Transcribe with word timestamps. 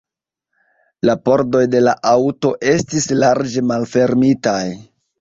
La 1.09 1.15
pordoj 1.29 1.61
de 1.75 1.83
la 1.85 1.95
aŭto 2.15 2.55
estis 2.75 3.09
larĝe 3.23 3.67
malfermitaj. 3.75 4.61